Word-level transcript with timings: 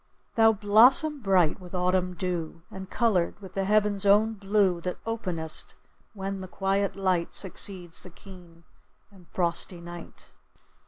Thou 0.33 0.51
blossom 0.53 1.19
bright 1.21 1.59
with 1.59 1.75
autumn 1.75 2.15
dew, 2.15 2.63
And 2.71 2.89
coloured 2.89 3.39
with 3.39 3.53
the 3.53 3.65
heaven's 3.65 4.03
own 4.03 4.33
blue, 4.33 4.81
That 4.81 4.97
openest 5.05 5.75
when 6.15 6.39
the 6.39 6.47
quiet 6.47 6.95
light 6.95 7.35
Succeeds 7.35 8.01
the 8.01 8.09
keen 8.09 8.63
and 9.11 9.27
frosty 9.27 9.79
night. 9.79 10.31